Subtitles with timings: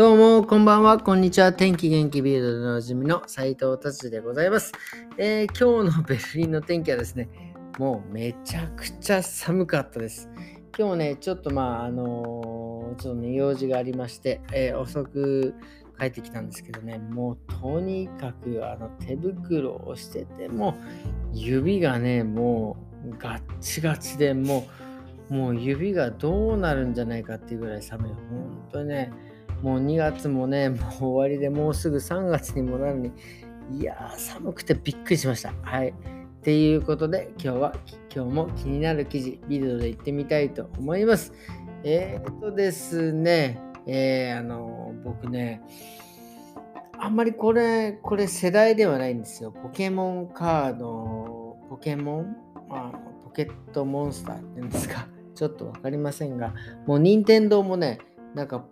[0.00, 1.52] どうも、こんばんは、こんにちは。
[1.52, 4.72] 天気元気ビルドでおなじみの斉藤達でございます、
[5.18, 7.28] えー、今日のベルリンの天気はですね、
[7.78, 10.30] もうめちゃくちゃ寒かったです。
[10.78, 15.54] 今日ね、ちょっとまあ、あのー、ちょっとね、用事がありまして、えー、遅く
[15.98, 20.78] 帰ってきたんですけどね、もうとにかくあの手袋をしてても、
[21.34, 24.66] 指がね、もうガッチガチでも
[25.28, 28.10] う、もう指がどうなるんじゃないかっていうぐらい寒い。
[28.12, 28.18] 本
[28.72, 29.12] 当にね、
[29.62, 33.12] もう2月もね、もう終わりでもうすぐ3月にもなるのに、
[33.78, 35.52] いやー、寒くてびっくりしました。
[35.62, 35.88] はい。
[35.90, 37.74] っていうことで、今日は、
[38.14, 41.32] 今日も気になる記事、ビルドで行ってみたいと思います。
[41.84, 45.62] えー、っとですね、えー、あの、僕ね、
[46.98, 49.52] あんまりこれ、これ世代ではないんですよ。
[49.52, 52.36] ポケモンカード、ポケモン、
[52.68, 55.06] まあ、ポケットモンスターって言うんですか。
[55.34, 56.54] ちょっとわかりませんが、
[56.86, 58.00] もう任天堂もね、
[58.34, 58.64] なんか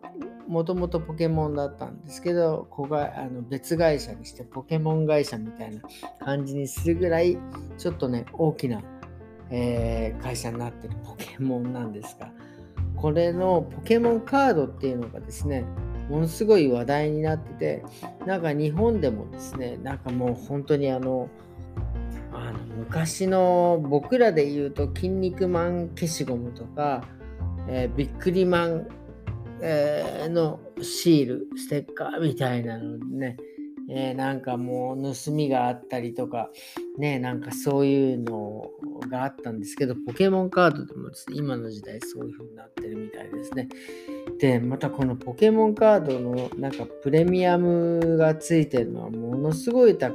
[0.48, 5.82] もともとポケモンだったんですけど、こがあの別会社にしてポケモン会社みたいな
[6.24, 7.36] 感じにするぐらい、
[7.76, 8.82] ちょっとね、大きな、
[9.50, 12.32] えー、会社になってるポケモンなんですが、
[12.96, 15.64] これのポケモンカードっていうのがですね、
[16.08, 17.84] ものすごい話題になってて、
[18.24, 21.28] なんか日本でもですね、なんかもう本当にあの、
[22.32, 27.04] あの昔の僕らで言うと、筋肉マン消しゴムとか、
[27.68, 28.88] えー、ビックリマン
[29.60, 33.36] えー、のシール、ステッカーみたいなのね、
[33.90, 36.50] えー、なんかもう盗みがあったりとか、
[36.98, 38.70] ね、なんかそういうの
[39.10, 43.68] があったんですけど、ポケモンカードでもですね、今の時代そういう風になってるみたいですね。
[44.38, 50.08] で、またこのポケモンカードのなんかプレミアムがついてるのはものすごい高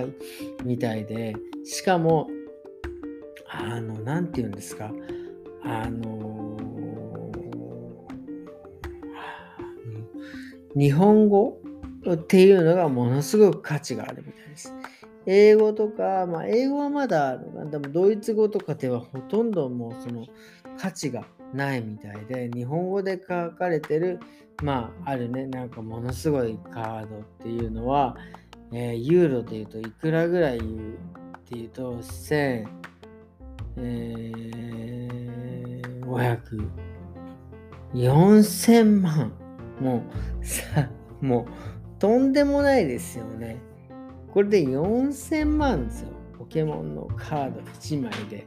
[0.00, 0.06] い
[0.64, 2.28] みたいで、しかも、
[3.48, 4.92] あの、なんて言うんですか、
[5.64, 6.29] あの、
[10.76, 11.60] 日本語
[12.10, 14.74] っていうのがものすごく価値があるみたいです。
[15.26, 20.26] 英語とか、まあ、英語はまだ、でもドイツ語とかではほとんどもうその
[20.78, 24.18] 価値がないみたいで、日本語で書かれてる、
[24.62, 28.16] まあ、あるね、なんかものすごいカードっていうのは、
[28.72, 32.66] えー、ユーロで言うといくらぐらい言うっていうと、1500、
[33.76, 36.40] えー、
[37.94, 39.39] 4000万。
[39.80, 40.02] も
[40.40, 40.88] う、さ、
[41.20, 41.46] もう、
[41.98, 43.60] とんでもないですよね。
[44.32, 46.08] これで4000万ですよ。
[46.38, 48.46] ポケモンのカード1枚で。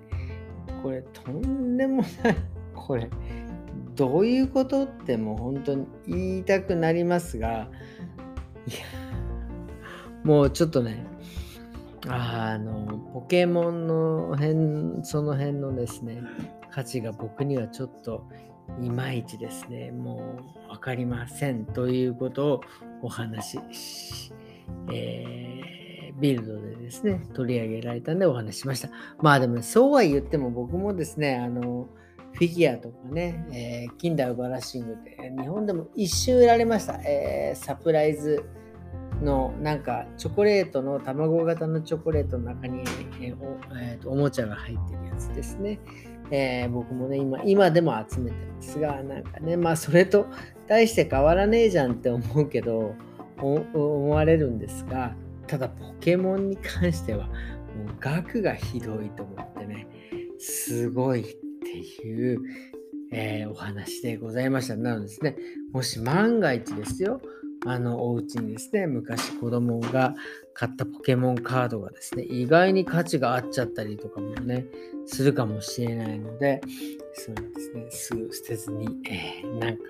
[0.82, 2.36] これ、とんでもない。
[2.74, 3.10] これ、
[3.96, 7.70] どういうことってもう本当に言いたくなりますが、
[8.68, 8.78] いや、
[10.24, 11.06] もうちょっとね、
[12.08, 16.22] あの、ポケモンの辺、その辺のですね、
[16.72, 18.26] 価値が僕にはちょっと
[18.82, 20.38] いまいちですね、も
[20.68, 22.62] う分かりませんということを
[23.02, 24.34] お話し、
[24.92, 28.90] えー、ビルドでですね、取り上げられたんでお話ししました。
[29.22, 31.88] まあでも、そうは言っても僕もですね、あの、
[32.34, 36.96] フィギュアとかね、えー、キンダーバラシングで日本でも一周売られました。
[37.04, 38.44] えー、サプライズ
[39.22, 42.80] のなんかチョコレートの卵型のチョコレートの中に、
[43.22, 45.80] えーおえーとおもちゃが入ってるやつですね。
[46.32, 50.28] えー、僕もね今、今でも集めてますが、なんかね、まあそれと
[50.68, 52.96] 大して変わらねえじゃんって思うけど、
[53.38, 55.16] 思われるんですが、
[55.48, 57.36] ただポケモンに関しては、もう
[58.00, 59.88] 額がひどいと思ってね、
[60.40, 62.42] すごいっていう、
[63.12, 64.76] えー、お話でございました。
[64.76, 65.36] なのでですね、
[65.72, 67.22] もし万が一ですよ、
[67.66, 70.14] あのお家にですね、昔子供が
[70.54, 74.66] 買ったポケモンカードがですね、意外に価値があっちゃったりとかもね、
[75.06, 76.62] するかもしれないので、
[77.14, 79.84] そうですね、すぐ捨てずに、えー、なんか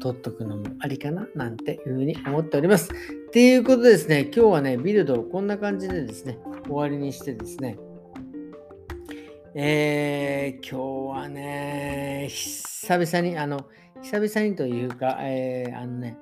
[0.00, 2.90] 取っとくのもありかななんていうふうに思っております。
[2.92, 2.94] っ
[3.30, 7.78] ていうことでですね、今日はね、ビルドをこんな感じでですね、終わりにしてですね、
[9.54, 13.66] えー、今日はね、久々に、あの、
[14.02, 16.18] 久々にというか、えー、あのね、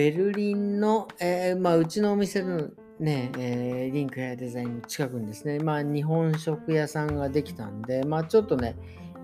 [0.00, 8.76] ベルリンの、えー、まあ、うちのお店のね、えー、リンクヘアデザインの近くにですね、まあ、日本食屋さんができたんで、まあ、ちょっとね、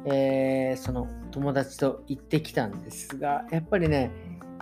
[0.04, 4.10] えー、その友達と行ってきたんですが、やっぱりね、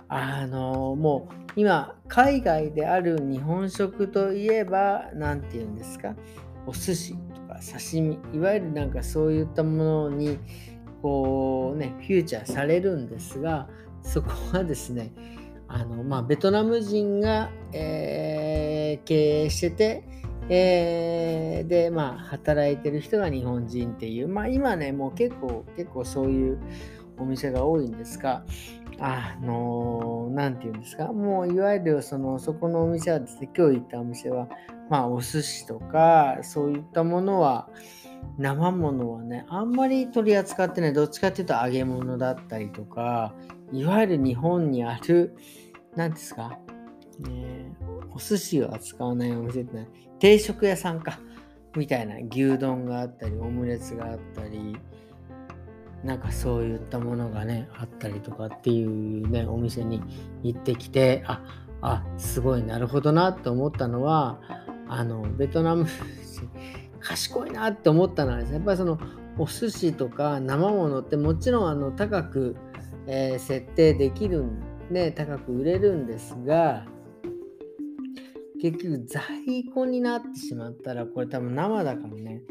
[0.07, 6.15] あの、もう今、海外である日本食といえば、何て言うんですか、
[6.65, 10.39] お寿司とか刺身、いわゆるなんかそういったものに、
[11.01, 13.67] こうね、フューチャーされるんですが、
[14.01, 15.11] そこはですね、
[15.67, 20.03] あのまあ、ベトナム人が、えー、経営してて、
[20.47, 26.59] えー、で、まあ、働いてる人が日本人っていう、まあ、今ね、もう結構、結構そういう
[27.17, 28.43] お店が多いんですが、
[28.99, 34.47] あの何て言うんですか、もういわゆるそのそこのお店はですね、今日行ったお店は、
[34.89, 37.69] まあお寿司とか、そういったものは、
[38.37, 43.33] 生ものはね、あんまり取り扱ってない、どっちかっていうと揚げ物だったりとか、
[43.71, 45.35] いわゆる日本にある、
[45.95, 46.59] 何ですか、
[47.19, 47.75] ね、
[48.13, 49.87] お寿司を扱わないお店って、ね、
[50.19, 51.19] 定食屋さんか、
[51.75, 54.77] みたいな牛丼があったり、オムレツがあったり、
[56.03, 60.01] なんかそういったものがね、あったりとかっていうね、お店に
[60.43, 61.41] 行ってきて、あ、
[61.81, 64.39] あ、すごいなるほどなと思ったのは、
[64.87, 65.87] あの、ベトナム
[66.99, 68.99] 賢いなって思ったのはですね、やっぱりその
[69.37, 72.55] お寿司とか生ものってもちろんあの高く、
[73.07, 76.85] えー、設定できるんね、高く売れるんですが、
[78.61, 82.41] 結局在庫になってしまったら、これ多分生だからね、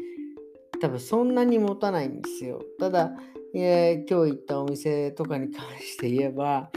[0.81, 2.61] 多分そんなに持たないんですよ。
[2.79, 3.13] ただ、
[3.53, 6.69] えー、今日行ったお店とかに関して言えば、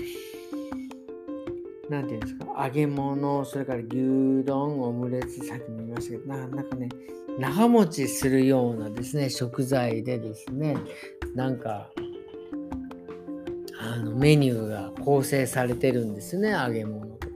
[1.90, 6.88] 何て言うんですか、揚げ物、それから牛丼、オムレツ、さっきも言いましたけど、なんかね、
[7.38, 10.76] 長持ちするようなですね、食材でですね、
[11.34, 11.90] なんか、
[14.02, 17.34] のメニューが構成されてるんですね、揚げ物とか。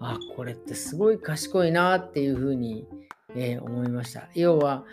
[0.00, 2.86] あ、これってすごい賢いなっていうふうに、
[3.34, 4.28] えー、思いました。
[4.34, 4.84] 要は、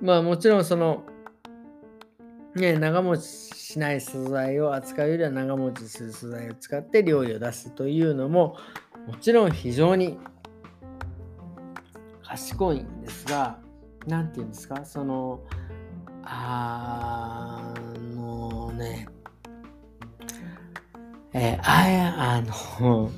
[0.00, 1.04] まあもちろんその、
[2.54, 8.56] ね、長持ちしない素材を扱うよりは長持ちする素材を使って料理を出すというのも
[9.06, 10.18] もちろん非常に
[12.22, 13.58] 賢いんですが
[14.06, 14.84] 何て言うんですか？
[14.84, 15.40] その
[16.24, 17.72] あ
[18.14, 19.08] のね
[21.34, 23.10] えー、あやあの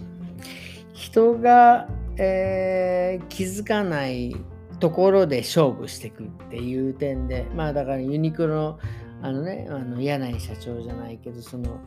[0.92, 4.36] 人が、えー、気づかない
[4.80, 8.78] ところで勝負していくっていう点でまあだからユニクロの
[9.22, 11.80] あのねあの柳井社長じゃないけどその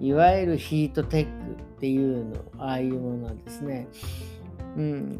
[0.00, 3.88] いわゆるヒートテックっていうのああいうものはですね。
[4.76, 5.18] うん。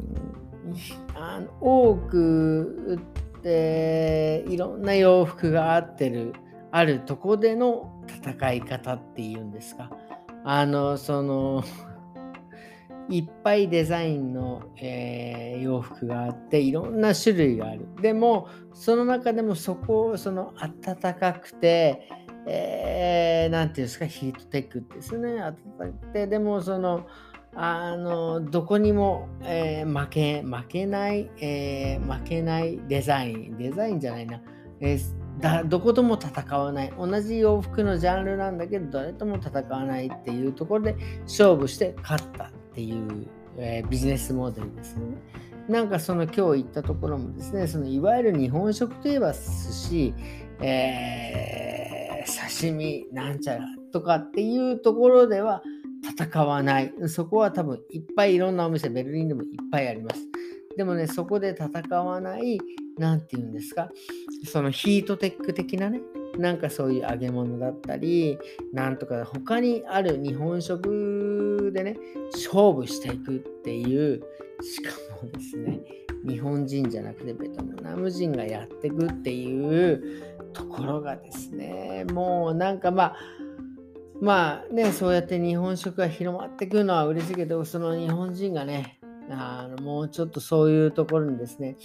[1.13, 2.99] あの多く
[3.43, 6.33] でいろんな洋服が合ってる
[6.71, 9.91] あるとこでの戦い方っていうんですか。
[10.47, 11.63] あのその
[13.09, 17.87] いっぱいデザインの、えー、洋服があっていろんな種類がある。
[18.01, 20.53] でもその中でもそこをその
[20.83, 22.07] 暖かくて
[22.45, 25.35] 何、えー、て言うんですかヒートテックですね。
[25.35, 27.07] 暖かくてでもその
[27.55, 33.57] あのどこにも、えー、負け負けない、えー、負けないデザイン。
[33.57, 34.41] デザインじゃないな、
[34.79, 43.27] えー、だどことも戦わない同じ洋服のジャンルなんだけど誰とも戦わないっていうところで勝負して勝ったっていう、
[43.57, 45.17] えビジネスモデルですよね。
[45.69, 50.13] なんかその今日言ったところもですねそのいわゆる日本食といえば寿司、
[50.61, 55.61] え刺身なんちゃらとかっていうところでは
[56.05, 56.93] 戦わない。
[57.07, 60.21] そこは多分いっぱいいろんなお店、ベルリンでもいっぱいあります。
[60.77, 62.59] でもね、そこで戦わない、
[62.97, 63.89] なんて言うんですか、
[64.45, 66.01] そのヒートテック的なね、
[66.37, 68.37] なんかそういう揚げ物だったり、
[68.73, 71.97] なんとか他にある日本食でね、
[72.33, 74.21] 勝負していくっていう、
[74.61, 75.81] しかもですね、
[76.27, 83.15] 日本人じゃなくてベトナム人がやってくっていうところがですね、もうなんかまあ、
[84.21, 91.77] まあね、そうやって日本食が広まってくるのは嬉しいけど、その日本人がね、あのもうちょっとそういうところにですね、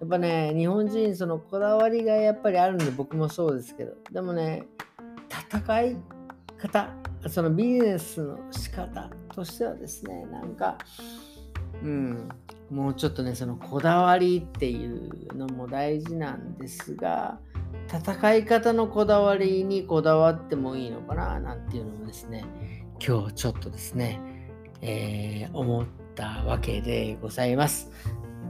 [0.00, 4.66] やっぱね、日本人、そのこだわりがやっぱりあるんで、僕もそうですけど、でもね、
[5.28, 5.96] 戦い
[6.58, 6.88] 方、
[7.28, 10.78] そのビジネスの仕方としてはですね、なんか、
[11.82, 12.28] うん、
[12.70, 17.38] もうちょっとね、そのこだわりっていうのも大事なんですが、
[17.88, 22.44] 戦い方のこだわりにこだわってもいいのかななんていうのをですね、
[23.06, 24.20] 今日ちょっとですね、
[24.80, 25.86] えー、思っ
[26.16, 27.92] たわけでございます。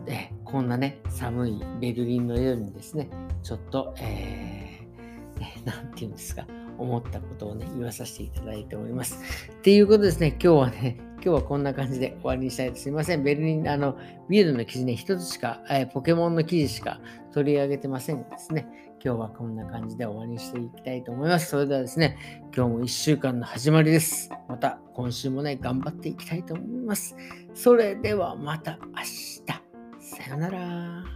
[0.06, 3.11] でこんなね、寒いベルリンの夜にですね、
[3.42, 6.46] ちょっと、えー、なんていうんですか、
[6.78, 9.18] 思ったことをね、言わさせていただいております。
[9.52, 12.85] っていうことですね、今日はね、今日はこんな感じで終わりにしたいです。
[12.85, 13.25] すいません。
[13.25, 13.96] ベルリン、あの、
[14.28, 17.00] ビールの記事ね、一つしか、えー、ポケモンの記事しか
[17.32, 18.68] 取り上げてませんがですね。
[19.06, 21.50] 今日はこんな感じで終わりにしていきたいと思います。
[21.50, 22.18] それではですね、
[22.52, 24.30] 今日も1週間の始まりです。
[24.48, 27.14] また今週もね、頑張っていきたいと思います。
[27.54, 29.44] それではまた明日。
[30.00, 31.15] さよなら。